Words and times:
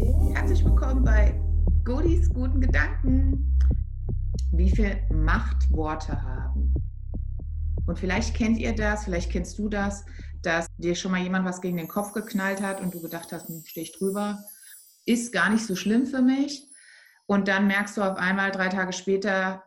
Herzlich 0.00 0.64
willkommen 0.64 1.04
bei 1.04 1.38
Godis 1.84 2.30
guten 2.30 2.60
Gedanken. 2.60 3.58
Wie 4.52 4.70
viel 4.70 4.98
Macht 5.12 5.70
Worte 5.70 6.22
haben. 6.22 6.74
Und 7.86 7.98
vielleicht 7.98 8.34
kennt 8.34 8.58
ihr 8.58 8.74
das, 8.74 9.04
vielleicht 9.04 9.30
kennst 9.30 9.58
du 9.58 9.68
das, 9.68 10.06
dass 10.40 10.68
dir 10.78 10.94
schon 10.94 11.12
mal 11.12 11.20
jemand 11.20 11.44
was 11.44 11.60
gegen 11.60 11.76
den 11.76 11.88
Kopf 11.88 12.12
geknallt 12.12 12.62
hat 12.62 12.80
und 12.80 12.94
du 12.94 13.02
gedacht 13.02 13.30
hast, 13.32 13.48
hm, 13.48 13.62
stehe 13.66 13.84
ich 13.84 13.92
drüber, 13.98 14.42
ist 15.04 15.32
gar 15.32 15.50
nicht 15.50 15.66
so 15.66 15.76
schlimm 15.76 16.06
für 16.06 16.22
mich. 16.22 16.66
Und 17.26 17.46
dann 17.48 17.66
merkst 17.66 17.98
du 17.98 18.02
auf 18.02 18.16
einmal 18.16 18.50
drei 18.52 18.68
Tage 18.68 18.94
später, 18.94 19.62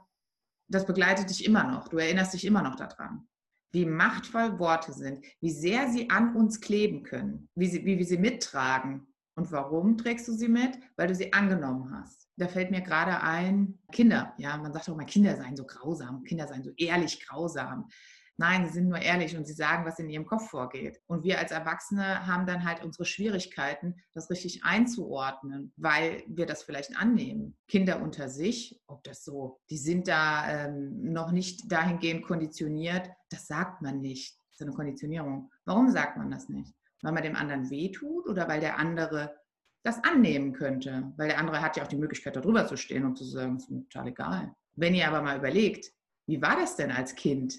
das 0.68 0.88
begleitet 0.88 1.30
dich 1.30 1.46
immer 1.46 1.64
noch. 1.64 1.90
Du 1.90 1.98
erinnerst 1.98 2.34
dich 2.34 2.46
immer 2.46 2.64
noch 2.64 2.76
daran 2.76 3.28
wie 3.74 3.86
machtvoll 3.86 4.60
Worte 4.60 4.94
sind, 4.94 5.26
wie 5.42 5.50
sehr 5.50 5.90
sie 5.90 6.10
an 6.10 6.36
uns 6.36 6.62
kleben 6.62 7.04
können, 7.04 7.50
wie, 7.56 7.68
sie, 7.68 7.84
wie 7.86 7.98
wir 7.98 8.06
sie 8.06 8.20
mittragen. 8.20 9.08
Und 9.36 9.52
warum 9.52 9.98
trägst 9.98 10.28
du 10.28 10.34
sie 10.34 10.48
mit? 10.48 10.78
Weil 10.96 11.08
du 11.08 11.16
sie 11.16 11.34
angenommen 11.34 11.92
hast. 11.92 12.30
Da 12.38 12.48
fällt 12.48 12.72
mir 12.72 12.82
gerade 12.82 13.22
ein, 13.22 13.80
Kinder, 13.92 14.34
ja, 14.38 14.58
man 14.58 14.74
sagt 14.74 14.90
auch 14.90 14.96
mal, 14.96 15.06
Kinder 15.06 15.36
seien 15.36 15.56
so 15.56 15.66
grausam, 15.66 16.24
Kinder 16.24 16.48
seien 16.48 16.64
so 16.64 16.72
ehrlich 16.78 17.26
grausam. 17.26 17.90
Nein, 18.38 18.66
sie 18.66 18.74
sind 18.74 18.88
nur 18.88 19.00
ehrlich 19.00 19.38
und 19.38 19.46
sie 19.46 19.54
sagen, 19.54 19.86
was 19.86 20.00
in 20.00 20.10
ihrem 20.10 20.26
Kopf 20.26 20.50
vorgeht. 20.50 21.00
Und 21.06 21.24
wir 21.24 21.38
als 21.38 21.52
Erwachsene 21.52 22.26
haben 22.26 22.48
dann 22.48 22.66
halt 22.66 22.84
unsere 22.84 23.06
Schwierigkeiten, 23.06 23.96
das 24.14 24.32
richtig 24.32 24.64
einzuordnen, 24.64 25.72
weil 25.78 26.24
wir 26.28 26.48
das 26.48 26.64
vielleicht 26.64 26.98
annehmen. 26.98 27.56
Kinder 27.68 28.02
unter 28.02 28.30
sich, 28.30 28.82
ob 28.88 29.04
das 29.04 29.24
so, 29.24 29.60
die 29.70 29.78
sind 29.78 30.08
da 30.08 30.66
ähm, 30.66 31.14
noch 31.14 31.32
nicht 31.32 31.72
dahingehend 31.72 32.24
konditioniert, 32.24 33.08
das 33.30 33.46
sagt 33.46 33.84
man 33.84 34.02
nicht. 34.02 34.36
Das 34.50 34.62
ist 34.62 34.68
eine 34.68 34.76
Konditionierung. 34.76 35.52
Warum 35.66 35.92
sagt 35.92 36.18
man 36.18 36.32
das 36.32 36.50
nicht? 36.50 36.74
Weil 37.04 37.12
man 37.12 37.24
dem 37.24 37.36
anderen 37.36 37.70
wehtut 37.70 38.28
oder 38.28 38.48
weil 38.48 38.60
der 38.60 38.80
andere 38.80 39.36
das 39.84 40.04
annehmen 40.04 40.54
könnte? 40.54 41.14
Weil 41.18 41.28
der 41.28 41.38
andere 41.38 41.62
hat 41.62 41.78
ja 41.78 41.84
auch 41.84 41.88
die 41.88 41.98
Möglichkeit, 41.98 42.36
darüber 42.36 42.66
zu 42.66 42.78
stehen 42.78 43.06
und 43.06 43.18
zu 43.18 43.26
sagen, 43.26 43.58
es 43.58 43.64
ist 43.64 43.70
mir 43.70 43.84
total 43.84 44.08
egal. 44.08 44.56
Wenn 44.76 44.96
ihr 44.96 45.08
aber 45.08 45.22
mal 45.22 45.38
überlegt, 45.38 45.92
wie 46.26 46.42
war 46.42 46.56
das 46.56 46.76
denn 46.76 46.90
als 46.90 47.14
Kind? 47.14 47.56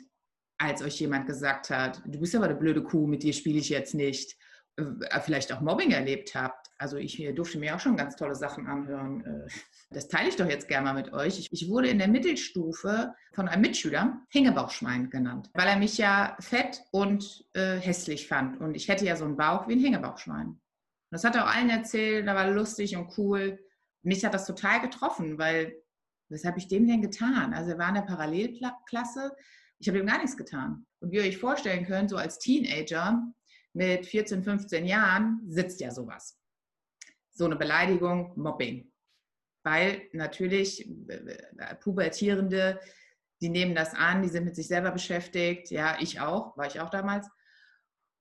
als 0.59 0.83
euch 0.83 1.01
jemand 1.01 1.27
gesagt 1.27 1.71
hat, 1.71 2.03
du 2.07 2.19
bist 2.21 2.35
aber 2.35 2.47
eine 2.47 2.55
blöde 2.55 2.83
Kuh, 2.83 3.07
mit 3.07 3.23
dir 3.23 3.33
spiele 3.33 3.59
ich 3.59 3.69
jetzt 3.69 3.95
nicht, 3.95 4.37
äh, 4.77 5.21
vielleicht 5.21 5.53
auch 5.53 5.61
Mobbing 5.61 5.91
erlebt 5.91 6.35
habt. 6.35 6.64
Also 6.79 6.97
ich 6.97 7.23
durfte 7.35 7.59
mir 7.59 7.75
auch 7.75 7.81
schon 7.81 7.97
ganz 7.97 8.17
tolle 8.17 8.35
Sachen 8.35 8.67
anhören. 8.67 9.25
Äh, 9.25 9.49
das 9.91 10.09
teile 10.09 10.29
ich 10.29 10.37
doch 10.37 10.49
jetzt 10.49 10.69
gerne 10.69 10.85
mal 10.85 10.95
mit 10.95 11.13
euch. 11.13 11.49
Ich 11.51 11.69
wurde 11.69 11.89
in 11.89 11.99
der 11.99 12.09
Mittelstufe 12.09 13.15
von 13.33 13.49
einem 13.49 13.63
Mitschüler 13.63 14.21
Hängebauchschwein 14.31 15.11
genannt, 15.11 15.51
weil 15.55 15.69
er 15.69 15.77
mich 15.77 15.99
ja 15.99 16.37
fett 16.41 16.83
und 16.91 17.47
äh, 17.55 17.77
hässlich 17.77 18.27
fand. 18.27 18.61
Und 18.61 18.75
ich 18.75 18.89
hätte 18.89 19.05
ja 19.05 19.17
so 19.17 19.25
einen 19.25 19.37
Bauch 19.37 19.69
wie 19.69 19.75
ein 19.75 19.81
Hängebauchschwein. 19.81 20.49
Und 20.49 20.61
das 21.11 21.25
hat 21.25 21.37
er 21.37 21.45
auch 21.45 21.55
allen 21.55 21.71
erzählt, 21.71 22.27
da 22.27 22.35
war 22.35 22.51
lustig 22.51 22.97
und 22.97 23.17
cool. 23.19 23.59
Mich 24.03 24.25
hat 24.25 24.35
das 24.35 24.47
total 24.47 24.81
getroffen, 24.81 25.39
weil, 25.39 25.77
was 26.29 26.45
habe 26.45 26.59
ich 26.59 26.69
dem 26.69 26.87
denn 26.87 27.03
getan? 27.03 27.55
Also 27.55 27.71
er 27.71 27.79
war 27.79 27.89
in 27.89 27.95
der 27.95 28.03
Parallelklasse, 28.03 29.33
ich 29.79 29.89
habe 29.89 29.99
ihm 29.99 30.07
gar 30.07 30.19
nichts 30.19 30.37
getan. 30.37 30.87
Und 31.01 31.13
wie 31.13 31.17
ihr 31.17 31.23
euch 31.23 31.39
vorstellen 31.39 31.85
könnt, 31.85 32.11
so 32.11 32.17
als 32.17 32.39
Teenager 32.39 33.23
mit 33.75 34.07
14, 34.07 34.43
15 34.43 34.87
Jahren 34.87 35.41
sitzt 35.47 35.81
ja 35.81 35.91
sowas. 35.91 36.39
So 37.35 37.45
eine 37.45 37.57
Beleidigung, 37.57 38.33
Mobbing. 38.37 38.91
Weil 39.65 40.03
natürlich 40.13 40.89
äh, 41.09 41.75
Pubertierende, 41.81 42.81
die 43.41 43.49
nehmen 43.49 43.75
das 43.75 43.95
an, 43.95 44.23
die 44.23 44.29
sind 44.29 44.45
mit 44.45 44.57
sich 44.57 44.69
selber 44.69 44.91
beschäftigt. 44.91 45.71
Ja, 45.71 45.97
ich 46.01 46.21
auch, 46.21 46.57
war 46.57 46.67
ich 46.67 46.81
auch 46.81 46.91
damals. 46.91 47.29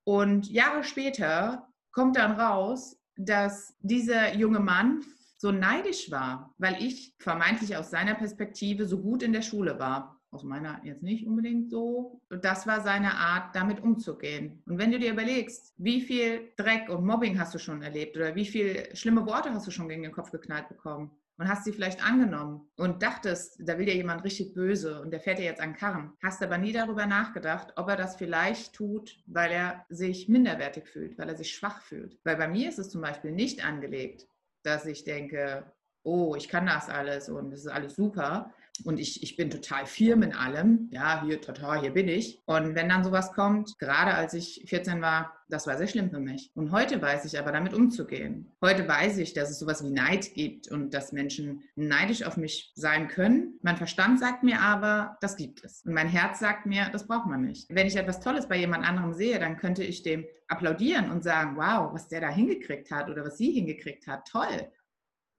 Und 0.05 0.49
Jahre 0.49 0.83
später 0.83 1.67
kommt 1.91 2.17
dann 2.17 2.39
raus, 2.39 2.99
dass 3.15 3.75
dieser 3.79 4.35
junge 4.35 4.59
Mann 4.59 5.03
so 5.37 5.51
neidisch 5.51 6.09
war, 6.09 6.53
weil 6.57 6.81
ich 6.81 7.15
vermeintlich 7.19 7.77
aus 7.77 7.91
seiner 7.91 8.15
Perspektive 8.15 8.85
so 8.87 9.01
gut 9.01 9.23
in 9.23 9.33
der 9.33 9.41
Schule 9.41 9.77
war 9.79 10.22
aus 10.33 10.43
meiner 10.43 10.81
jetzt 10.83 11.03
nicht 11.03 11.25
unbedingt 11.25 11.69
so. 11.69 12.21
Das 12.29 12.65
war 12.67 12.81
seine 12.81 13.15
Art, 13.15 13.55
damit 13.55 13.81
umzugehen. 13.81 14.61
Und 14.65 14.77
wenn 14.77 14.91
du 14.91 14.99
dir 14.99 15.11
überlegst, 15.11 15.73
wie 15.77 16.01
viel 16.01 16.51
Dreck 16.57 16.89
und 16.89 17.05
Mobbing 17.05 17.39
hast 17.39 17.53
du 17.53 17.59
schon 17.59 17.81
erlebt 17.81 18.17
oder 18.17 18.35
wie 18.35 18.45
viele 18.45 18.95
schlimme 18.95 19.25
Worte 19.25 19.53
hast 19.53 19.67
du 19.67 19.71
schon 19.71 19.89
gegen 19.89 20.03
den 20.03 20.11
Kopf 20.11 20.31
geknallt 20.31 20.67
bekommen 20.69 21.11
und 21.37 21.47
hast 21.47 21.63
sie 21.63 21.71
vielleicht 21.71 22.05
angenommen 22.05 22.67
und 22.75 23.01
dachtest, 23.01 23.57
da 23.59 23.77
will 23.77 23.85
dir 23.85 23.95
jemand 23.95 24.23
richtig 24.23 24.53
böse 24.53 25.01
und 25.01 25.11
der 25.11 25.19
fährt 25.19 25.39
dir 25.39 25.45
jetzt 25.45 25.61
an 25.61 25.75
Karren, 25.75 26.13
hast 26.21 26.43
aber 26.43 26.57
nie 26.57 26.73
darüber 26.73 27.05
nachgedacht, 27.05 27.73
ob 27.75 27.89
er 27.89 27.95
das 27.95 28.15
vielleicht 28.15 28.73
tut, 28.73 29.19
weil 29.25 29.51
er 29.51 29.85
sich 29.89 30.29
minderwertig 30.29 30.87
fühlt, 30.87 31.17
weil 31.17 31.29
er 31.29 31.35
sich 31.35 31.55
schwach 31.55 31.81
fühlt. 31.81 32.17
Weil 32.23 32.37
bei 32.37 32.47
mir 32.47 32.69
ist 32.69 32.79
es 32.79 32.89
zum 32.89 33.01
Beispiel 33.01 33.31
nicht 33.31 33.65
angelegt, 33.65 34.27
dass 34.63 34.85
ich 34.85 35.03
denke, 35.03 35.65
oh, 36.03 36.35
ich 36.35 36.49
kann 36.49 36.65
das 36.65 36.89
alles 36.89 37.29
und 37.29 37.53
es 37.53 37.61
ist 37.61 37.71
alles 37.71 37.95
super, 37.95 38.51
und 38.85 38.99
ich, 38.99 39.21
ich 39.21 39.35
bin 39.35 39.49
total 39.49 39.85
firm 39.85 40.23
in 40.23 40.33
allem. 40.33 40.89
Ja, 40.91 41.23
hier, 41.23 41.39
total, 41.39 41.81
hier 41.81 41.91
bin 41.91 42.07
ich. 42.07 42.41
Und 42.45 42.75
wenn 42.75 42.89
dann 42.89 43.03
sowas 43.03 43.31
kommt, 43.31 43.77
gerade 43.77 44.13
als 44.13 44.33
ich 44.33 44.63
14 44.67 44.99
war, 45.01 45.31
das 45.47 45.67
war 45.67 45.77
sehr 45.77 45.87
schlimm 45.87 46.09
für 46.09 46.19
mich. 46.19 46.51
Und 46.55 46.71
heute 46.71 46.99
weiß 47.01 47.25
ich 47.25 47.37
aber 47.37 47.51
damit 47.51 47.73
umzugehen. 47.73 48.51
Heute 48.61 48.87
weiß 48.87 49.19
ich, 49.19 49.33
dass 49.33 49.51
es 49.51 49.59
sowas 49.59 49.83
wie 49.83 49.91
Neid 49.91 50.33
gibt 50.33 50.69
und 50.69 50.93
dass 50.93 51.11
Menschen 51.11 51.61
neidisch 51.75 52.23
auf 52.23 52.35
mich 52.35 52.71
sein 52.75 53.07
können. 53.07 53.59
Mein 53.61 53.77
Verstand 53.77 54.19
sagt 54.19 54.43
mir 54.43 54.59
aber, 54.59 55.17
das 55.21 55.37
gibt 55.37 55.63
es. 55.63 55.83
Und 55.85 55.93
mein 55.93 56.09
Herz 56.09 56.39
sagt 56.39 56.65
mir, 56.65 56.89
das 56.91 57.05
braucht 57.05 57.27
man 57.27 57.41
nicht. 57.41 57.67
Wenn 57.69 57.87
ich 57.87 57.95
etwas 57.95 58.19
Tolles 58.19 58.47
bei 58.47 58.57
jemand 58.57 58.87
anderem 58.87 59.13
sehe, 59.13 59.39
dann 59.39 59.57
könnte 59.57 59.83
ich 59.83 60.01
dem 60.01 60.25
applaudieren 60.47 61.11
und 61.11 61.23
sagen, 61.23 61.55
wow, 61.57 61.93
was 61.93 62.07
der 62.07 62.21
da 62.21 62.29
hingekriegt 62.29 62.89
hat 62.89 63.09
oder 63.09 63.23
was 63.23 63.37
sie 63.37 63.51
hingekriegt 63.51 64.07
hat, 64.07 64.27
toll. 64.27 64.67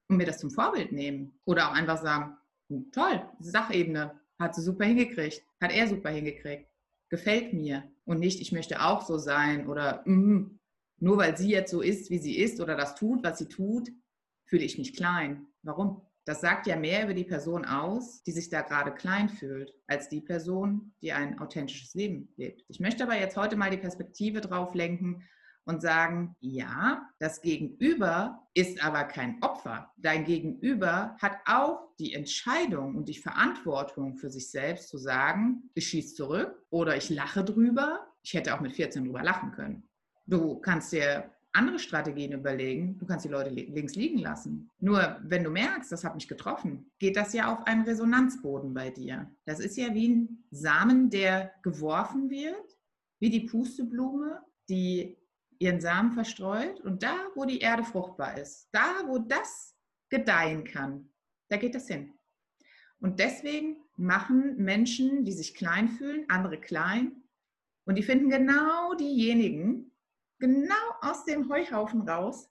Und 0.07 0.17
mir 0.17 0.25
das 0.25 0.39
zum 0.39 0.51
Vorbild 0.51 0.91
nehmen. 0.91 1.39
Oder 1.45 1.69
auch 1.69 1.73
einfach 1.73 2.01
sagen, 2.01 2.37
toll, 2.91 3.27
Sachebene, 3.39 4.19
hat 4.39 4.55
sie 4.55 4.61
super 4.61 4.85
hingekriegt, 4.85 5.43
hat 5.61 5.71
er 5.71 5.87
super 5.87 6.09
hingekriegt, 6.09 6.69
gefällt 7.09 7.53
mir 7.53 7.83
und 8.05 8.19
nicht, 8.19 8.41
ich 8.41 8.51
möchte 8.51 8.81
auch 8.81 9.01
so 9.01 9.17
sein 9.17 9.67
oder 9.67 10.03
mm, 10.05 10.59
nur 10.99 11.17
weil 11.17 11.37
sie 11.37 11.51
jetzt 11.51 11.71
so 11.71 11.81
ist, 11.81 12.09
wie 12.09 12.19
sie 12.19 12.37
ist 12.37 12.59
oder 12.59 12.75
das 12.75 12.95
tut, 12.95 13.23
was 13.23 13.37
sie 13.37 13.47
tut, 13.47 13.89
fühle 14.45 14.63
ich 14.63 14.77
mich 14.77 14.95
klein. 14.95 15.47
Warum? 15.63 16.01
Das 16.25 16.41
sagt 16.41 16.65
ja 16.65 16.75
mehr 16.75 17.03
über 17.03 17.13
die 17.13 17.23
Person 17.23 17.65
aus, 17.65 18.23
die 18.23 18.31
sich 18.31 18.49
da 18.49 18.61
gerade 18.61 18.91
klein 18.93 19.29
fühlt, 19.29 19.73
als 19.85 20.09
die 20.09 20.21
Person, 20.21 20.93
die 21.01 21.11
ein 21.11 21.39
authentisches 21.39 21.93
Leben 21.93 22.33
lebt. 22.35 22.63
Ich 22.67 22.79
möchte 22.79 23.03
aber 23.03 23.19
jetzt 23.19 23.37
heute 23.37 23.55
mal 23.55 23.69
die 23.69 23.77
Perspektive 23.77 24.41
drauf 24.41 24.73
lenken, 24.73 25.23
und 25.65 25.81
sagen, 25.81 26.35
ja, 26.39 27.09
das 27.19 27.41
Gegenüber 27.41 28.47
ist 28.53 28.83
aber 28.83 29.03
kein 29.03 29.41
Opfer. 29.41 29.91
Dein 29.97 30.23
Gegenüber 30.23 31.17
hat 31.19 31.37
auch 31.45 31.89
die 31.99 32.13
Entscheidung 32.13 32.95
und 32.95 33.09
die 33.09 33.17
Verantwortung 33.17 34.15
für 34.15 34.29
sich 34.29 34.49
selbst 34.49 34.89
zu 34.89 34.97
sagen, 34.97 35.69
ich 35.73 35.87
schieße 35.87 36.15
zurück 36.15 36.63
oder 36.69 36.95
ich 36.95 37.09
lache 37.09 37.43
drüber. 37.43 38.07
Ich 38.21 38.33
hätte 38.33 38.55
auch 38.55 38.61
mit 38.61 38.73
14 38.73 39.05
drüber 39.05 39.23
lachen 39.23 39.51
können. 39.51 39.87
Du 40.25 40.59
kannst 40.59 40.91
dir 40.91 41.31
andere 41.55 41.79
Strategien 41.79 42.33
überlegen. 42.33 42.97
Du 42.97 43.05
kannst 43.05 43.25
die 43.25 43.29
Leute 43.29 43.49
links 43.49 43.95
liegen 43.95 44.19
lassen. 44.19 44.69
Nur 44.79 45.17
wenn 45.23 45.43
du 45.43 45.49
merkst, 45.49 45.91
das 45.91 46.03
hat 46.03 46.15
mich 46.15 46.27
getroffen, 46.27 46.91
geht 46.99 47.15
das 47.15 47.33
ja 47.33 47.51
auf 47.51 47.65
einen 47.65 47.83
Resonanzboden 47.83 48.73
bei 48.73 48.89
dir. 48.89 49.31
Das 49.45 49.59
ist 49.59 49.77
ja 49.77 49.93
wie 49.93 50.09
ein 50.09 50.45
Samen, 50.51 51.09
der 51.09 51.51
geworfen 51.63 52.29
wird, 52.29 52.77
wie 53.19 53.29
die 53.29 53.45
Pusteblume, 53.45 54.41
die 54.69 55.17
ihren 55.59 55.81
Samen 55.81 56.11
verstreut 56.11 56.79
und 56.81 57.03
da, 57.03 57.15
wo 57.35 57.45
die 57.45 57.59
Erde 57.59 57.83
fruchtbar 57.83 58.37
ist, 58.37 58.69
da, 58.71 59.03
wo 59.07 59.19
das 59.19 59.75
gedeihen 60.09 60.63
kann, 60.63 61.09
da 61.49 61.57
geht 61.57 61.75
das 61.75 61.87
hin. 61.87 62.13
Und 62.99 63.19
deswegen 63.19 63.77
machen 63.97 64.57
Menschen, 64.57 65.25
die 65.25 65.33
sich 65.33 65.55
klein 65.55 65.89
fühlen, 65.89 66.25
andere 66.29 66.59
klein 66.59 67.23
und 67.85 67.95
die 67.95 68.03
finden 68.03 68.29
genau 68.29 68.93
diejenigen, 68.95 69.91
genau 70.39 70.73
aus 71.01 71.25
dem 71.25 71.49
Heuhaufen 71.49 72.07
raus, 72.07 72.49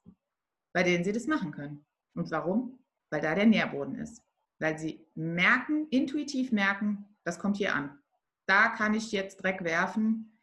bei 0.73 0.83
denen 0.83 1.05
sie 1.05 1.13
das 1.13 1.27
machen 1.27 1.53
können. 1.53 1.85
Und 2.15 2.31
warum? 2.31 2.79
Weil 3.11 3.21
da 3.21 3.35
der 3.35 3.47
Nährboden 3.47 3.97
ist. 3.97 4.23
Weil 4.61 4.79
sie 4.79 5.07
merken, 5.15 5.89
intuitiv 5.91 6.53
merken, 6.53 7.17
das 7.25 7.39
kommt 7.39 7.57
hier 7.57 7.75
an. 7.75 7.99
Da 8.47 8.69
kann 8.69 8.95
ich 8.95 9.13
jetzt 9.13 9.43
Dreck 9.43 9.65
werfen, 9.65 10.34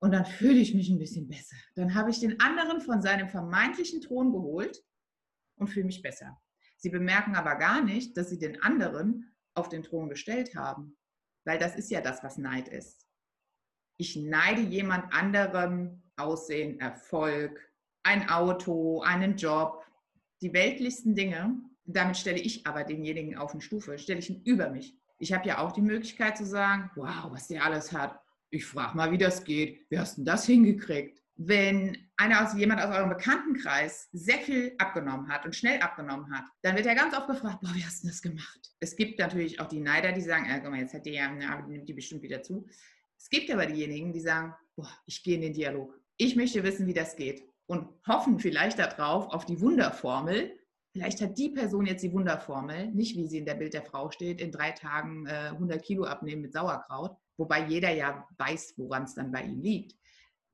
und 0.00 0.12
dann 0.12 0.24
fühle 0.24 0.58
ich 0.58 0.74
mich 0.74 0.88
ein 0.88 0.98
bisschen 0.98 1.28
besser. 1.28 1.56
Dann 1.74 1.94
habe 1.94 2.10
ich 2.10 2.20
den 2.20 2.40
anderen 2.40 2.80
von 2.80 3.02
seinem 3.02 3.28
vermeintlichen 3.28 4.00
Thron 4.00 4.32
geholt 4.32 4.82
und 5.56 5.68
fühle 5.68 5.86
mich 5.86 6.02
besser. 6.02 6.40
Sie 6.76 6.88
bemerken 6.88 7.36
aber 7.36 7.56
gar 7.56 7.82
nicht, 7.82 8.16
dass 8.16 8.30
sie 8.30 8.38
den 8.38 8.62
anderen 8.62 9.36
auf 9.54 9.68
den 9.68 9.82
Thron 9.82 10.08
gestellt 10.08 10.56
haben. 10.56 10.96
Weil 11.44 11.58
das 11.58 11.76
ist 11.76 11.90
ja 11.90 12.00
das, 12.00 12.24
was 12.24 12.38
Neid 12.38 12.68
ist. 12.68 13.06
Ich 13.98 14.16
neide 14.16 14.62
jemand 14.62 15.12
anderem 15.12 16.02
Aussehen, 16.16 16.80
Erfolg, 16.80 17.70
ein 18.02 18.30
Auto, 18.30 19.02
einen 19.02 19.36
Job, 19.36 19.84
die 20.40 20.54
weltlichsten 20.54 21.14
Dinge. 21.14 21.60
Damit 21.84 22.16
stelle 22.16 22.38
ich 22.38 22.66
aber 22.66 22.84
denjenigen 22.84 23.36
auf 23.36 23.52
eine 23.52 23.60
Stufe, 23.60 23.98
stelle 23.98 24.20
ich 24.20 24.30
ihn 24.30 24.42
über 24.44 24.70
mich. 24.70 24.96
Ich 25.18 25.34
habe 25.34 25.46
ja 25.46 25.58
auch 25.58 25.72
die 25.72 25.82
Möglichkeit 25.82 26.38
zu 26.38 26.46
sagen, 26.46 26.90
wow, 26.94 27.30
was 27.30 27.48
der 27.48 27.64
alles 27.64 27.92
hat 27.92 28.18
ich 28.50 28.66
frage 28.66 28.96
mal, 28.96 29.10
wie 29.12 29.18
das 29.18 29.44
geht. 29.44 29.86
Wie 29.88 29.98
hast 29.98 30.18
du 30.18 30.24
das 30.24 30.46
hingekriegt? 30.46 31.20
wenn 31.42 31.96
einer 32.18 32.44
aus 32.44 32.54
jemand 32.54 32.82
aus 32.82 32.94
eurem 32.94 33.08
Bekanntenkreis 33.08 34.10
sehr 34.12 34.38
viel 34.40 34.74
abgenommen 34.76 35.28
hat 35.28 35.46
und 35.46 35.56
schnell 35.56 35.80
abgenommen 35.80 36.30
hat, 36.30 36.44
dann 36.60 36.76
wird 36.76 36.84
er 36.84 36.94
ganz 36.94 37.16
oft 37.16 37.28
gefragt, 37.28 37.62
boah, 37.62 37.74
wie 37.74 37.82
hast 37.82 38.04
du 38.04 38.08
das 38.08 38.20
gemacht? 38.20 38.60
Es 38.78 38.94
gibt 38.94 39.18
natürlich 39.18 39.58
auch 39.58 39.66
die 39.66 39.80
Neider, 39.80 40.12
die 40.12 40.20
sagen, 40.20 40.44
äh, 40.44 40.60
guck 40.60 40.70
mal, 40.70 40.80
jetzt 40.80 40.92
hat 40.92 41.06
die 41.06 41.12
ja, 41.12 41.32
na, 41.32 41.66
nimmt 41.66 41.88
die 41.88 41.94
bestimmt 41.94 42.22
wieder 42.22 42.42
zu. 42.42 42.66
Es 43.18 43.30
gibt 43.30 43.50
aber 43.50 43.64
diejenigen, 43.64 44.12
die 44.12 44.20
sagen, 44.20 44.54
boah, 44.76 44.90
ich 45.06 45.22
gehe 45.22 45.36
in 45.36 45.40
den 45.40 45.54
Dialog. 45.54 45.98
Ich 46.18 46.36
möchte 46.36 46.62
wissen, 46.62 46.86
wie 46.86 46.92
das 46.92 47.16
geht 47.16 47.42
und 47.64 47.88
hoffen 48.06 48.38
vielleicht 48.38 48.78
darauf, 48.78 49.28
auf 49.28 49.46
die 49.46 49.62
Wunderformel. 49.62 50.58
Vielleicht 50.92 51.22
hat 51.22 51.38
die 51.38 51.48
Person 51.48 51.86
jetzt 51.86 52.02
die 52.02 52.12
Wunderformel, 52.12 52.88
nicht 52.88 53.16
wie 53.16 53.26
sie 53.26 53.38
in 53.38 53.46
der 53.46 53.54
Bild 53.54 53.72
der 53.72 53.82
Frau 53.82 54.10
steht, 54.10 54.42
in 54.42 54.52
drei 54.52 54.72
Tagen 54.72 55.26
äh, 55.26 55.52
100 55.52 55.82
Kilo 55.82 56.04
abnehmen 56.04 56.42
mit 56.42 56.52
Sauerkraut, 56.52 57.16
wobei 57.40 57.66
jeder 57.66 57.90
ja 57.90 58.28
weiß, 58.38 58.74
woran 58.76 59.02
es 59.02 59.14
dann 59.14 59.32
bei 59.32 59.42
ihm 59.42 59.60
liegt 59.60 59.96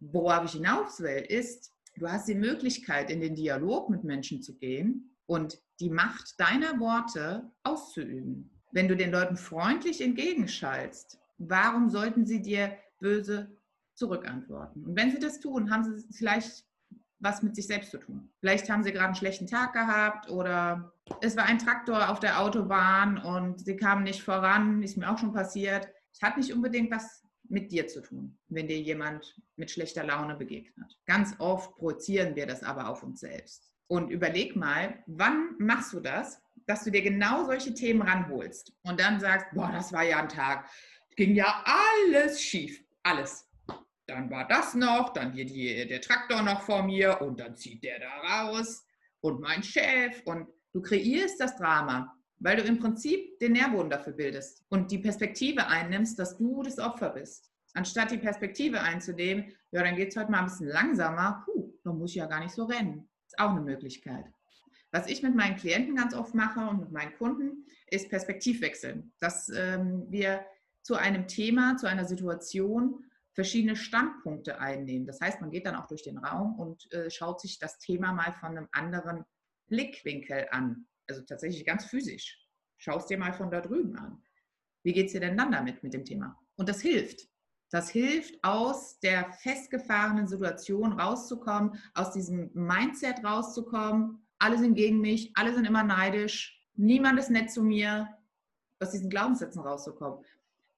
worauf 0.00 0.44
ich 0.44 0.52
hinaus 0.52 1.00
will, 1.00 1.24
ist, 1.28 1.72
du 1.96 2.08
hast 2.08 2.28
die 2.28 2.34
Möglichkeit, 2.34 3.10
in 3.10 3.20
den 3.20 3.34
Dialog 3.34 3.90
mit 3.90 4.04
Menschen 4.04 4.42
zu 4.42 4.56
gehen 4.56 5.16
und 5.26 5.58
die 5.80 5.90
Macht 5.90 6.38
deiner 6.38 6.78
Worte 6.78 7.50
auszuüben. 7.62 8.50
Wenn 8.72 8.88
du 8.88 8.96
den 8.96 9.12
Leuten 9.12 9.36
freundlich 9.36 10.00
entgegenschallst, 10.00 11.18
warum 11.38 11.88
sollten 11.88 12.26
sie 12.26 12.42
dir 12.42 12.76
böse 13.00 13.56
zurückantworten? 13.94 14.84
Und 14.84 14.96
wenn 14.96 15.10
sie 15.10 15.18
das 15.18 15.40
tun, 15.40 15.70
haben 15.70 15.84
sie 15.84 16.06
vielleicht 16.12 16.64
was 17.18 17.42
mit 17.42 17.56
sich 17.56 17.66
selbst 17.66 17.90
zu 17.90 17.98
tun. 17.98 18.28
Vielleicht 18.40 18.68
haben 18.68 18.84
sie 18.84 18.92
gerade 18.92 19.06
einen 19.06 19.14
schlechten 19.14 19.46
Tag 19.46 19.72
gehabt 19.72 20.30
oder 20.30 20.92
es 21.22 21.34
war 21.34 21.44
ein 21.44 21.58
Traktor 21.58 22.10
auf 22.10 22.20
der 22.20 22.42
Autobahn 22.42 23.16
und 23.16 23.64
sie 23.64 23.76
kamen 23.76 24.04
nicht 24.04 24.22
voran, 24.22 24.82
ist 24.82 24.98
mir 24.98 25.10
auch 25.10 25.16
schon 25.16 25.32
passiert. 25.32 25.88
Es 26.16 26.22
hat 26.22 26.38
nicht 26.38 26.50
unbedingt 26.50 26.90
was 26.90 27.22
mit 27.50 27.70
dir 27.70 27.86
zu 27.88 28.00
tun, 28.00 28.38
wenn 28.48 28.68
dir 28.68 28.80
jemand 28.80 29.38
mit 29.56 29.70
schlechter 29.70 30.02
Laune 30.02 30.34
begegnet. 30.34 30.98
Ganz 31.04 31.34
oft 31.38 31.76
projizieren 31.76 32.34
wir 32.34 32.46
das 32.46 32.62
aber 32.62 32.88
auf 32.88 33.02
uns 33.02 33.20
selbst. 33.20 33.70
Und 33.86 34.10
überleg 34.10 34.56
mal, 34.56 35.04
wann 35.06 35.56
machst 35.58 35.92
du 35.92 36.00
das, 36.00 36.40
dass 36.66 36.84
du 36.84 36.90
dir 36.90 37.02
genau 37.02 37.44
solche 37.44 37.74
Themen 37.74 38.00
ranholst 38.00 38.72
und 38.82 38.98
dann 38.98 39.20
sagst, 39.20 39.48
boah, 39.52 39.70
das 39.70 39.92
war 39.92 40.04
ja 40.04 40.18
ein 40.20 40.30
Tag, 40.30 40.70
ging 41.16 41.34
ja 41.34 41.62
alles 41.64 42.42
schief, 42.42 42.82
alles. 43.02 43.46
Dann 44.06 44.30
war 44.30 44.48
das 44.48 44.74
noch, 44.74 45.12
dann 45.12 45.32
hier 45.32 45.44
die, 45.44 45.86
der 45.86 46.00
Traktor 46.00 46.40
noch 46.40 46.62
vor 46.62 46.82
mir 46.82 47.20
und 47.20 47.38
dann 47.38 47.56
zieht 47.56 47.84
der 47.84 48.00
da 48.00 48.20
raus 48.20 48.86
und 49.20 49.40
mein 49.40 49.62
Chef 49.62 50.22
und 50.24 50.48
du 50.72 50.80
kreierst 50.80 51.38
das 51.40 51.56
Drama 51.56 52.16
weil 52.38 52.56
du 52.56 52.62
im 52.62 52.78
Prinzip 52.78 53.38
den 53.38 53.52
Nährboden 53.52 53.90
dafür 53.90 54.12
bildest 54.12 54.64
und 54.68 54.90
die 54.90 54.98
Perspektive 54.98 55.66
einnimmst, 55.66 56.18
dass 56.18 56.36
du 56.36 56.62
das 56.62 56.78
Opfer 56.78 57.10
bist. 57.10 57.50
Anstatt 57.74 58.10
die 58.10 58.18
Perspektive 58.18 58.80
einzunehmen, 58.80 59.52
ja, 59.70 59.82
dann 59.82 59.96
geht 59.96 60.10
es 60.10 60.16
heute 60.16 60.30
mal 60.30 60.40
ein 60.40 60.46
bisschen 60.46 60.68
langsamer, 60.68 61.42
puh, 61.44 61.74
dann 61.84 61.98
muss 61.98 62.10
ich 62.10 62.16
ja 62.16 62.26
gar 62.26 62.40
nicht 62.40 62.54
so 62.54 62.64
rennen. 62.64 63.08
Ist 63.26 63.38
auch 63.38 63.50
eine 63.50 63.60
Möglichkeit. 63.60 64.24
Was 64.92 65.08
ich 65.08 65.22
mit 65.22 65.34
meinen 65.34 65.56
Klienten 65.56 65.96
ganz 65.96 66.14
oft 66.14 66.34
mache 66.34 66.60
und 66.60 66.80
mit 66.80 66.92
meinen 66.92 67.14
Kunden, 67.16 67.66
ist 67.90 68.08
Perspektivwechseln. 68.08 69.12
Dass 69.18 69.50
ähm, 69.50 70.06
wir 70.08 70.44
zu 70.82 70.94
einem 70.94 71.26
Thema, 71.26 71.76
zu 71.76 71.86
einer 71.86 72.04
Situation 72.04 73.04
verschiedene 73.32 73.76
Standpunkte 73.76 74.58
einnehmen. 74.60 75.06
Das 75.06 75.20
heißt, 75.20 75.40
man 75.42 75.50
geht 75.50 75.66
dann 75.66 75.74
auch 75.74 75.86
durch 75.86 76.02
den 76.02 76.16
Raum 76.16 76.58
und 76.58 76.90
äh, 76.92 77.10
schaut 77.10 77.40
sich 77.40 77.58
das 77.58 77.78
Thema 77.78 78.12
mal 78.12 78.32
von 78.32 78.56
einem 78.56 78.68
anderen 78.72 79.24
Blickwinkel 79.68 80.46
an 80.50 80.86
also 81.08 81.22
tatsächlich 81.22 81.64
ganz 81.64 81.84
physisch. 81.86 82.38
Schau 82.78 82.98
es 82.98 83.06
dir 83.06 83.18
mal 83.18 83.32
von 83.32 83.50
da 83.50 83.60
drüben 83.60 83.96
an. 83.96 84.22
Wie 84.82 84.92
geht 84.92 85.06
es 85.06 85.12
dir 85.12 85.20
denn 85.20 85.36
dann 85.36 85.52
damit 85.52 85.82
mit 85.82 85.94
dem 85.94 86.04
Thema? 86.04 86.38
Und 86.56 86.68
das 86.68 86.80
hilft. 86.80 87.28
Das 87.70 87.90
hilft, 87.90 88.38
aus 88.44 89.00
der 89.00 89.32
festgefahrenen 89.32 90.28
Situation 90.28 90.92
rauszukommen, 90.92 91.80
aus 91.94 92.12
diesem 92.12 92.50
Mindset 92.54 93.24
rauszukommen. 93.24 94.24
Alle 94.38 94.58
sind 94.58 94.74
gegen 94.74 95.00
mich, 95.00 95.32
alle 95.34 95.52
sind 95.52 95.64
immer 95.64 95.82
neidisch, 95.82 96.62
niemand 96.74 97.18
ist 97.18 97.30
nett 97.30 97.50
zu 97.50 97.62
mir, 97.62 98.08
aus 98.78 98.92
diesen 98.92 99.10
Glaubenssätzen 99.10 99.62
rauszukommen. 99.62 100.24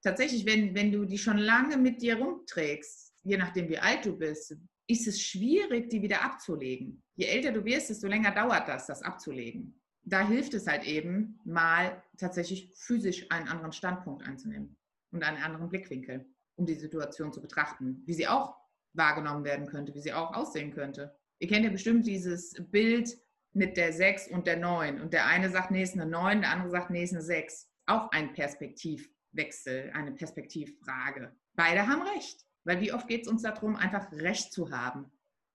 Tatsächlich, 0.03 0.47
wenn, 0.47 0.75
wenn 0.75 0.93
du 0.93 1.05
die 1.05 1.19
schon 1.19 1.37
lange 1.37 1.77
mit 1.77 2.01
dir 2.01 2.19
rumträgst, 2.19 3.13
je 3.25 3.37
nachdem 3.37 3.69
wie 3.69 3.79
alt 3.79 4.07
du 4.07 4.17
bist, 4.17 4.57
ist 4.87 5.07
es 5.07 5.21
schwierig, 5.21 5.91
die 5.91 6.01
wieder 6.01 6.23
abzulegen. 6.23 7.03
Je 7.17 7.27
älter 7.27 7.53
du 7.53 7.63
wirst, 7.65 7.91
desto 7.91 8.07
länger 8.07 8.31
dauert 8.31 8.67
das, 8.69 8.87
das 8.87 9.03
abzulegen 9.03 9.78
da 10.13 10.27
hilft 10.27 10.55
es 10.55 10.67
halt 10.67 10.85
eben, 10.85 11.39
mal 11.45 12.03
tatsächlich 12.17 12.73
physisch 12.75 13.31
einen 13.31 13.49
anderen 13.49 13.73
Standpunkt 13.73 14.27
einzunehmen 14.27 14.77
und 15.11 15.23
einen 15.25 15.43
anderen 15.43 15.69
Blickwinkel, 15.69 16.27
um 16.57 16.67
die 16.67 16.75
Situation 16.75 17.33
zu 17.33 17.41
betrachten, 17.41 18.03
wie 18.07 18.15
sie 18.15 18.29
auch 18.29 18.57
wahrgenommen 18.95 19.45
werden 19.45 19.67
könnte, 19.67 19.95
wie 19.95 20.01
sie 20.01 20.13
auch 20.13 20.35
aussehen 20.35 20.73
könnte. 20.73 21.17
Ihr 21.39 21.49
kennt 21.49 21.65
ja 21.65 21.71
bestimmt 21.71 22.07
dieses 22.07 22.55
Bild 22.71 23.17
mit 23.53 23.77
der 23.77 23.93
6 23.93 24.29
und 24.29 24.47
der 24.47 24.57
9 24.57 25.01
und 25.01 25.13
der 25.13 25.27
eine 25.27 25.51
sagt, 25.51 25.71
nee, 25.71 25.83
ist 25.83 25.95
eine 25.95 26.07
9, 26.07 26.41
der 26.41 26.51
andere 26.51 26.71
sagt, 26.71 26.91
nee, 26.91 27.03
ist 27.03 27.13
eine 27.13 27.23
6. 27.23 27.71
Auch 27.87 28.11
ein 28.11 28.33
Perspektivwechsel, 28.33 29.91
eine 29.95 30.13
Perspektivfrage. 30.13 31.35
Beide 31.55 31.87
haben 31.87 32.03
recht, 32.03 32.45
weil 32.65 32.81
wie 32.81 32.93
oft 32.93 33.09
geht 33.09 33.23
es 33.23 33.29
uns 33.29 33.43
darum, 33.43 33.77
einfach 33.77 34.13
Recht 34.13 34.53
zu 34.53 34.71
haben. 34.71 35.11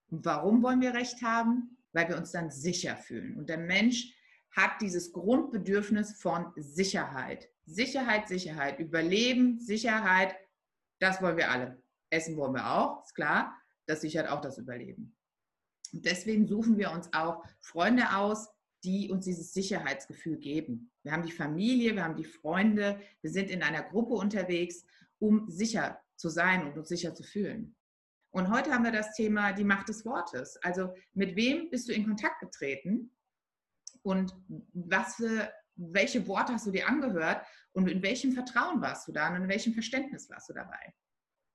Und 0.07 0.25
warum 0.25 0.63
wollen 0.63 0.81
wir 0.81 0.93
Recht 0.93 1.21
haben? 1.21 1.77
Weil 1.91 2.09
wir 2.09 2.17
uns 2.17 2.31
dann 2.31 2.49
sicher 2.49 2.97
fühlen. 2.97 3.37
Und 3.37 3.49
der 3.49 3.59
Mensch 3.59 4.13
hat 4.53 4.81
dieses 4.81 5.11
Grundbedürfnis 5.11 6.13
von 6.13 6.51
Sicherheit. 6.55 7.49
Sicherheit, 7.65 8.27
Sicherheit, 8.27 8.79
Überleben, 8.79 9.59
Sicherheit, 9.59 10.35
das 10.99 11.21
wollen 11.21 11.37
wir 11.37 11.51
alle. 11.51 11.81
Essen 12.09 12.37
wollen 12.37 12.53
wir 12.53 12.69
auch, 12.69 13.03
ist 13.03 13.15
klar. 13.15 13.55
Das 13.85 14.01
sichert 14.01 14.29
auch 14.29 14.41
das 14.41 14.57
Überleben. 14.57 15.15
Und 15.91 16.05
deswegen 16.05 16.47
suchen 16.47 16.77
wir 16.77 16.91
uns 16.91 17.11
auch 17.13 17.43
Freunde 17.59 18.15
aus, 18.15 18.49
die 18.83 19.09
uns 19.11 19.25
dieses 19.25 19.53
Sicherheitsgefühl 19.53 20.37
geben. 20.37 20.91
Wir 21.03 21.11
haben 21.11 21.23
die 21.23 21.31
Familie, 21.31 21.95
wir 21.95 22.03
haben 22.03 22.15
die 22.15 22.23
Freunde, 22.23 22.99
wir 23.21 23.31
sind 23.31 23.49
in 23.49 23.63
einer 23.63 23.83
Gruppe 23.83 24.13
unterwegs, 24.13 24.85
um 25.19 25.49
sicher 25.49 25.99
zu 26.15 26.29
sein 26.29 26.67
und 26.67 26.77
uns 26.77 26.89
sicher 26.89 27.13
zu 27.15 27.23
fühlen. 27.23 27.75
Und 28.31 28.49
heute 28.49 28.71
haben 28.71 28.83
wir 28.83 28.91
das 28.91 29.13
Thema 29.13 29.53
die 29.53 29.63
Macht 29.63 29.89
des 29.89 30.05
Wortes. 30.05 30.57
Also 30.63 30.93
mit 31.13 31.35
wem 31.35 31.69
bist 31.69 31.87
du 31.87 31.93
in 31.93 32.05
Kontakt 32.05 32.39
getreten 32.39 33.11
und 34.03 34.33
was 34.73 35.15
für, 35.15 35.51
welche 35.75 36.27
Worte 36.27 36.53
hast 36.53 36.67
du 36.67 36.71
dir 36.71 36.87
angehört 36.87 37.45
und 37.71 37.89
in 37.89 38.03
welchem 38.03 38.33
Vertrauen 38.33 38.81
warst 38.81 39.07
du 39.07 39.11
da 39.11 39.29
und 39.29 39.43
in 39.43 39.49
welchem 39.49 39.73
Verständnis 39.73 40.29
warst 40.29 40.49
du 40.49 40.53
dabei. 40.53 40.93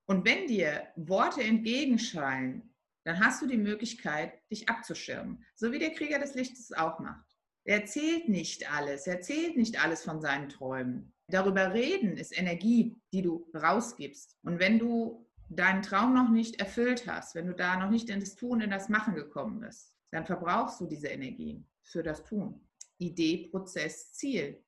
Und 0.07 0.25
wenn 0.27 0.47
dir 0.47 0.89
Worte 0.97 1.43
entgegenschallen, 1.43 2.75
dann 3.05 3.21
hast 3.21 3.43
du 3.43 3.47
die 3.47 3.59
Möglichkeit, 3.59 4.33
dich 4.51 4.69
abzuschirmen, 4.69 5.45
so 5.55 5.71
wie 5.73 5.79
der 5.79 5.93
Krieger 5.93 6.19
des 6.19 6.35
Lichtes 6.35 6.73
auch 6.73 6.99
macht. 6.99 7.27
Er 7.65 7.81
erzählt 7.81 8.29
nicht 8.29 8.71
alles, 8.73 9.07
er 9.07 9.17
erzählt 9.17 9.57
nicht 9.57 9.83
alles 9.83 10.03
von 10.03 10.21
seinen 10.21 10.49
Träumen. 10.49 11.13
Darüber 11.29 11.75
reden 11.75 12.17
ist 12.17 12.37
Energie, 12.37 12.97
die 13.13 13.23
du 13.23 13.47
rausgibst. 13.55 14.37
Und 14.43 14.59
wenn 14.59 14.79
du 14.79 15.27
deinen 15.51 15.83
Traum 15.83 16.15
noch 16.15 16.31
nicht 16.31 16.61
erfüllt 16.61 17.07
hast, 17.07 17.35
wenn 17.35 17.47
du 17.47 17.55
da 17.55 17.77
noch 17.77 17.91
nicht 17.91 18.09
in 18.09 18.21
das 18.21 18.37
Tun, 18.37 18.63
in 18.63 18.71
das 18.71 18.89
Machen 18.89 19.15
gekommen 19.15 19.61
bist, 19.61 19.95
dann 20.11 20.25
verbrauchst 20.25 20.81
du 20.81 20.87
diese 20.87 21.09
Energie 21.09 21.63
für 21.89 22.03
das 22.03 22.25
Tun. 22.25 22.69
Idee, 22.99 23.49
Prozess, 23.51 24.13
Ziel. 24.13 24.65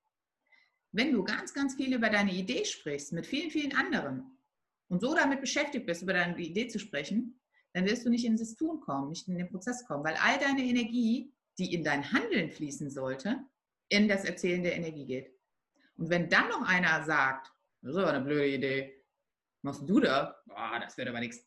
Wenn 0.92 1.12
du 1.12 1.22
ganz, 1.22 1.54
ganz 1.54 1.74
viel 1.74 1.94
über 1.94 2.10
deine 2.10 2.32
Idee 2.32 2.64
sprichst, 2.64 3.12
mit 3.12 3.26
vielen, 3.26 3.50
vielen 3.50 3.74
anderen 3.74 4.38
und 4.88 5.00
so 5.00 5.14
damit 5.14 5.40
beschäftigt 5.40 5.86
bist, 5.86 6.02
über 6.02 6.14
deine 6.14 6.38
Idee 6.38 6.68
zu 6.68 6.78
sprechen, 6.78 7.40
dann 7.72 7.84
wirst 7.84 8.04
du 8.04 8.10
nicht 8.10 8.24
in 8.24 8.36
das 8.36 8.56
Tun 8.56 8.80
kommen, 8.80 9.10
nicht 9.10 9.28
in 9.28 9.38
den 9.38 9.48
Prozess 9.48 9.86
kommen, 9.86 10.04
weil 10.04 10.16
all 10.16 10.38
deine 10.38 10.64
Energie, 10.64 11.32
die 11.58 11.72
in 11.72 11.84
dein 11.84 12.12
Handeln 12.12 12.50
fließen 12.50 12.90
sollte, 12.90 13.38
in 13.88 14.08
das 14.08 14.24
Erzählen 14.24 14.62
der 14.62 14.76
Energie 14.76 15.06
geht. 15.06 15.30
Und 15.96 16.10
wenn 16.10 16.28
dann 16.28 16.48
noch 16.48 16.62
einer 16.62 17.04
sagt, 17.04 17.52
das 17.82 17.92
ist 17.92 17.98
aber 17.98 18.10
eine 18.10 18.24
blöde 18.24 18.48
Idee, 18.48 19.04
machst 19.62 19.88
du 19.88 20.00
da? 20.00 20.36
Boah, 20.46 20.80
das 20.80 20.96
wird 20.96 21.08
aber 21.08 21.20
nichts. 21.20 21.46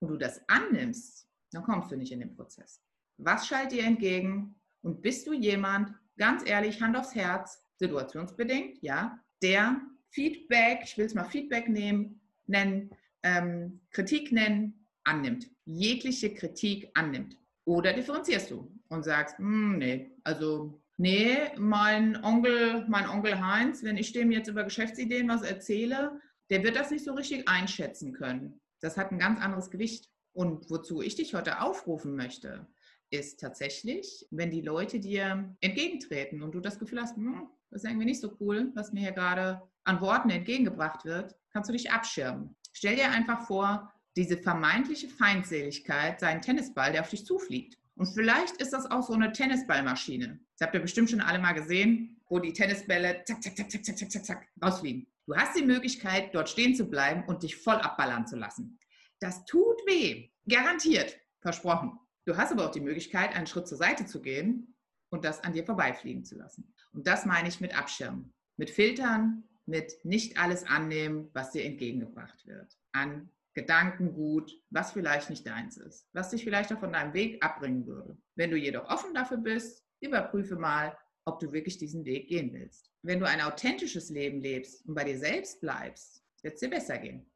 Und 0.00 0.08
du 0.08 0.16
das 0.16 0.40
annimmst, 0.48 1.28
dann 1.52 1.62
kommst 1.62 1.90
du 1.90 1.96
nicht 1.96 2.12
in 2.12 2.20
den 2.20 2.36
Prozess. 2.36 2.82
Was 3.16 3.46
schaltet 3.46 3.72
dir 3.72 3.84
entgegen? 3.84 4.59
Und 4.82 5.02
bist 5.02 5.26
du 5.26 5.32
jemand, 5.32 5.94
ganz 6.16 6.48
ehrlich, 6.48 6.80
Hand 6.80 6.96
aufs 6.96 7.14
Herz, 7.14 7.62
situationsbedingt, 7.76 8.82
ja, 8.82 9.18
der 9.42 9.80
Feedback, 10.10 10.80
ich 10.84 10.98
will 10.98 11.06
es 11.06 11.14
mal 11.14 11.24
Feedback 11.24 11.68
nehmen, 11.68 12.20
nennen, 12.46 12.90
ähm, 13.22 13.80
Kritik 13.90 14.32
nennen, 14.32 14.86
annimmt. 15.04 15.50
Jegliche 15.64 16.34
Kritik 16.34 16.90
annimmt. 16.94 17.36
Oder 17.64 17.92
differenzierst 17.92 18.50
du 18.50 18.70
und 18.88 19.04
sagst, 19.04 19.38
hm, 19.38 19.78
nee, 19.78 20.10
also 20.24 20.82
nee, 20.96 21.36
mein 21.56 22.22
Onkel, 22.24 22.84
mein 22.88 23.08
Onkel 23.08 23.40
Heinz, 23.40 23.82
wenn 23.82 23.96
ich 23.96 24.12
dem 24.12 24.30
jetzt 24.30 24.48
über 24.48 24.64
Geschäftsideen 24.64 25.28
was 25.28 25.42
erzähle, 25.42 26.20
der 26.50 26.64
wird 26.64 26.76
das 26.76 26.90
nicht 26.90 27.04
so 27.04 27.14
richtig 27.14 27.48
einschätzen 27.48 28.12
können. 28.12 28.60
Das 28.80 28.96
hat 28.96 29.12
ein 29.12 29.18
ganz 29.18 29.40
anderes 29.40 29.70
Gewicht. 29.70 30.08
Und 30.32 30.70
wozu 30.70 31.02
ich 31.02 31.16
dich 31.16 31.34
heute 31.34 31.60
aufrufen 31.60 32.14
möchte, 32.14 32.66
ist 33.10 33.40
tatsächlich, 33.40 34.26
wenn 34.30 34.50
die 34.50 34.60
Leute 34.60 35.00
dir 35.00 35.54
entgegentreten 35.60 36.42
und 36.42 36.52
du 36.52 36.60
das 36.60 36.78
Gefühl 36.78 37.00
hast, 37.00 37.16
hm, 37.16 37.48
das 37.70 37.82
ist 37.82 37.88
irgendwie 37.88 38.06
nicht 38.06 38.20
so 38.20 38.36
cool, 38.40 38.70
was 38.74 38.92
mir 38.92 39.00
hier 39.00 39.12
gerade 39.12 39.62
an 39.84 40.00
Worten 40.00 40.30
entgegengebracht 40.30 41.04
wird, 41.04 41.36
kannst 41.52 41.68
du 41.68 41.72
dich 41.72 41.90
abschirmen. 41.90 42.54
Stell 42.72 42.96
dir 42.96 43.10
einfach 43.10 43.46
vor, 43.46 43.92
diese 44.16 44.36
vermeintliche 44.36 45.08
Feindseligkeit 45.08 46.20
seinen 46.20 46.42
Tennisball, 46.42 46.92
der 46.92 47.02
auf 47.02 47.10
dich 47.10 47.24
zufliegt. 47.24 47.78
Und 47.96 48.06
vielleicht 48.06 48.56
ist 48.56 48.72
das 48.72 48.90
auch 48.90 49.02
so 49.02 49.12
eine 49.12 49.32
Tennisballmaschine. 49.32 50.40
Das 50.56 50.66
habt 50.66 50.74
ihr 50.74 50.80
bestimmt 50.80 51.10
schon 51.10 51.20
alle 51.20 51.38
mal 51.38 51.52
gesehen, 51.52 52.20
wo 52.28 52.38
die 52.38 52.52
Tennisbälle 52.52 53.22
zack, 53.24 53.42
zack, 53.42 53.56
zack, 53.56 53.70
zack, 53.70 53.84
zack, 53.84 54.10
zack, 54.10 54.24
zack 54.24 54.48
rausfliegen. 54.62 55.06
Du 55.26 55.36
hast 55.36 55.56
die 55.56 55.64
Möglichkeit, 55.64 56.34
dort 56.34 56.48
stehen 56.48 56.74
zu 56.74 56.86
bleiben 56.86 57.24
und 57.26 57.42
dich 57.42 57.56
voll 57.56 57.76
abballern 57.76 58.26
zu 58.26 58.36
lassen. 58.36 58.78
Das 59.20 59.44
tut 59.44 59.76
weh. 59.86 60.30
Garantiert. 60.48 61.18
Versprochen. 61.40 61.98
Du 62.26 62.36
hast 62.36 62.52
aber 62.52 62.66
auch 62.66 62.72
die 62.72 62.80
Möglichkeit, 62.80 63.34
einen 63.34 63.46
Schritt 63.46 63.66
zur 63.66 63.78
Seite 63.78 64.06
zu 64.06 64.20
gehen 64.20 64.74
und 65.10 65.24
das 65.24 65.42
an 65.42 65.52
dir 65.52 65.64
vorbeifliegen 65.64 66.24
zu 66.24 66.36
lassen. 66.36 66.74
Und 66.92 67.06
das 67.06 67.24
meine 67.26 67.48
ich 67.48 67.60
mit 67.60 67.76
Abschirmen, 67.76 68.32
mit 68.56 68.70
Filtern, 68.70 69.44
mit 69.66 70.04
nicht 70.04 70.38
alles 70.38 70.64
annehmen, 70.64 71.30
was 71.32 71.52
dir 71.52 71.64
entgegengebracht 71.64 72.46
wird. 72.46 72.76
An 72.92 73.30
Gedankengut, 73.54 74.52
was 74.70 74.92
vielleicht 74.92 75.30
nicht 75.30 75.46
deins 75.46 75.76
ist, 75.76 76.08
was 76.12 76.30
dich 76.30 76.44
vielleicht 76.44 76.72
auch 76.72 76.78
von 76.78 76.92
deinem 76.92 77.14
Weg 77.14 77.44
abbringen 77.44 77.86
würde. 77.86 78.16
Wenn 78.36 78.50
du 78.50 78.56
jedoch 78.56 78.88
offen 78.88 79.12
dafür 79.14 79.38
bist, 79.38 79.84
überprüfe 80.00 80.56
mal, 80.56 80.96
ob 81.24 81.40
du 81.40 81.52
wirklich 81.52 81.78
diesen 81.78 82.04
Weg 82.04 82.28
gehen 82.28 82.52
willst. 82.52 82.90
Wenn 83.02 83.20
du 83.20 83.26
ein 83.26 83.40
authentisches 83.40 84.10
Leben 84.10 84.40
lebst 84.40 84.86
und 84.86 84.94
bei 84.94 85.04
dir 85.04 85.18
selbst 85.18 85.60
bleibst, 85.60 86.24
wird 86.42 86.54
es 86.54 86.60
dir 86.60 86.70
besser 86.70 86.98
gehen. 86.98 87.30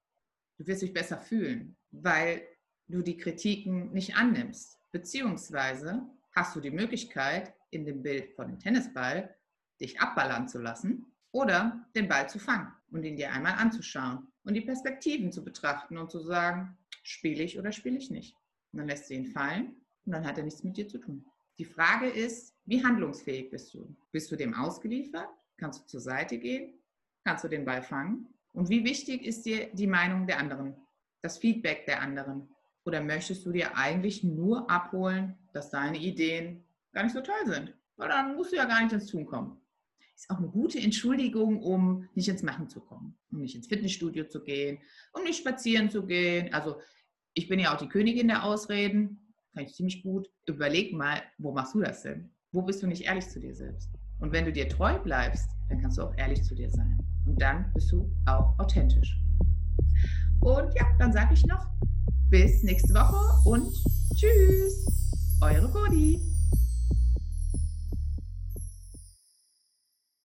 Du 0.58 0.66
wirst 0.66 0.82
dich 0.82 0.92
besser 0.92 1.18
fühlen, 1.18 1.76
weil 1.90 2.46
du 2.88 3.02
die 3.02 3.16
Kritiken 3.16 3.92
nicht 3.92 4.16
annimmst. 4.16 4.80
Beziehungsweise 4.92 6.02
hast 6.34 6.54
du 6.54 6.60
die 6.60 6.70
Möglichkeit, 6.70 7.54
in 7.70 7.84
dem 7.84 8.02
Bild 8.02 8.32
von 8.34 8.48
dem 8.48 8.58
Tennisball 8.58 9.34
dich 9.80 10.00
abballern 10.00 10.48
zu 10.48 10.60
lassen 10.60 11.06
oder 11.32 11.84
den 11.96 12.08
Ball 12.08 12.28
zu 12.28 12.38
fangen 12.38 12.72
und 12.90 13.04
ihn 13.04 13.16
dir 13.16 13.32
einmal 13.32 13.54
anzuschauen 13.54 14.28
und 14.44 14.54
die 14.54 14.60
Perspektiven 14.60 15.32
zu 15.32 15.44
betrachten 15.44 15.98
und 15.98 16.10
zu 16.10 16.20
sagen, 16.20 16.76
spiele 17.02 17.42
ich 17.42 17.58
oder 17.58 17.72
spiele 17.72 17.98
ich 17.98 18.10
nicht. 18.10 18.36
Und 18.72 18.78
dann 18.78 18.88
lässt 18.88 19.10
du 19.10 19.14
ihn 19.14 19.26
fallen 19.26 19.74
und 20.04 20.12
dann 20.12 20.24
hat 20.24 20.38
er 20.38 20.44
nichts 20.44 20.62
mit 20.62 20.76
dir 20.76 20.86
zu 20.86 20.98
tun. 20.98 21.26
Die 21.58 21.64
Frage 21.64 22.08
ist, 22.08 22.54
wie 22.64 22.84
handlungsfähig 22.84 23.50
bist 23.50 23.74
du? 23.74 23.96
Bist 24.12 24.30
du 24.30 24.36
dem 24.36 24.54
ausgeliefert? 24.54 25.28
Kannst 25.56 25.82
du 25.82 25.86
zur 25.86 26.00
Seite 26.00 26.38
gehen? 26.38 26.74
Kannst 27.24 27.44
du 27.44 27.48
den 27.48 27.64
Ball 27.64 27.82
fangen? 27.82 28.28
Und 28.52 28.68
wie 28.68 28.84
wichtig 28.84 29.24
ist 29.24 29.44
dir 29.44 29.72
die 29.72 29.86
Meinung 29.86 30.26
der 30.26 30.38
anderen, 30.38 30.76
das 31.22 31.38
Feedback 31.38 31.86
der 31.86 32.00
anderen? 32.00 32.48
Oder 32.84 33.02
möchtest 33.02 33.46
du 33.46 33.52
dir 33.52 33.76
eigentlich 33.76 34.22
nur 34.24 34.70
abholen, 34.70 35.38
dass 35.52 35.70
deine 35.70 35.98
Ideen 35.98 36.64
gar 36.92 37.02
nicht 37.04 37.14
so 37.14 37.20
toll 37.20 37.46
sind? 37.46 37.74
Weil 37.96 38.08
dann 38.08 38.36
musst 38.36 38.52
du 38.52 38.56
ja 38.56 38.66
gar 38.66 38.82
nicht 38.82 38.92
ins 38.92 39.06
Tun 39.06 39.24
kommen. 39.24 39.60
Ist 40.14 40.30
auch 40.30 40.38
eine 40.38 40.48
gute 40.48 40.78
Entschuldigung, 40.78 41.62
um 41.62 42.08
nicht 42.14 42.28
ins 42.28 42.42
Machen 42.42 42.68
zu 42.68 42.80
kommen, 42.80 43.18
um 43.32 43.40
nicht 43.40 43.56
ins 43.56 43.66
Fitnessstudio 43.66 44.24
zu 44.28 44.42
gehen, 44.42 44.78
um 45.12 45.24
nicht 45.24 45.38
spazieren 45.38 45.90
zu 45.90 46.06
gehen. 46.06 46.52
Also 46.52 46.80
ich 47.32 47.48
bin 47.48 47.58
ja 47.58 47.74
auch 47.74 47.78
die 47.78 47.88
Königin 47.88 48.28
der 48.28 48.44
Ausreden, 48.44 49.32
kann 49.54 49.64
ich 49.64 49.74
ziemlich 49.74 50.02
gut. 50.02 50.30
Überleg 50.46 50.92
mal, 50.92 51.22
wo 51.38 51.52
machst 51.52 51.74
du 51.74 51.80
das 51.80 52.02
denn? 52.02 52.30
Wo 52.52 52.62
bist 52.62 52.82
du 52.82 52.86
nicht 52.86 53.04
ehrlich 53.04 53.28
zu 53.28 53.40
dir 53.40 53.54
selbst? 53.54 53.90
Und 54.20 54.32
wenn 54.32 54.44
du 54.44 54.52
dir 54.52 54.68
treu 54.68 54.98
bleibst, 54.98 55.48
dann 55.68 55.80
kannst 55.80 55.98
du 55.98 56.02
auch 56.02 56.14
ehrlich 56.16 56.42
zu 56.44 56.54
dir 56.54 56.70
sein. 56.70 56.98
Und 57.26 57.40
dann 57.40 57.72
bist 57.72 57.90
du 57.90 58.10
auch 58.26 58.56
authentisch. 58.58 59.18
Und 60.40 60.72
ja, 60.74 60.86
dann 60.98 61.12
sage 61.12 61.34
ich 61.34 61.44
noch, 61.46 61.66
bis 62.34 62.64
nächste 62.64 62.92
Woche 62.94 63.48
und 63.48 63.72
tschüss, 64.16 64.84
eure 65.40 65.68
Cody. 65.70 66.33